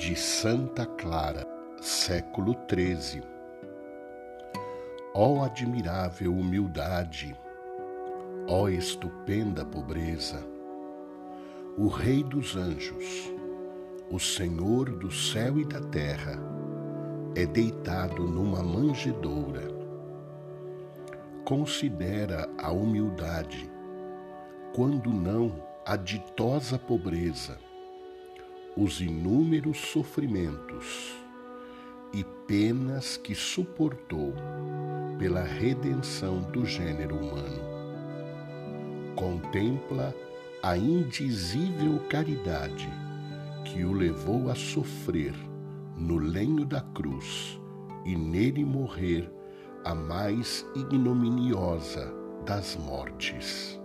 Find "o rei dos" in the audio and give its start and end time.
11.76-12.56